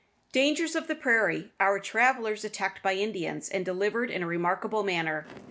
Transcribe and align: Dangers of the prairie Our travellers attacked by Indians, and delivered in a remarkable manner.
Dangers 0.31 0.75
of 0.75 0.87
the 0.87 0.95
prairie 0.95 1.51
Our 1.59 1.79
travellers 1.79 2.43
attacked 2.43 2.81
by 2.81 2.93
Indians, 2.95 3.49
and 3.49 3.63
delivered 3.63 4.09
in 4.09 4.23
a 4.23 4.27
remarkable 4.27 4.81
manner. 4.81 5.27